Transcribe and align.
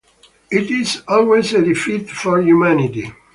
It 0.49 0.71
is 0.71 1.03
always 1.07 1.53
a 1.53 1.61
defeat 1.61 2.09
for 2.09 2.41
humanity. 2.41 3.13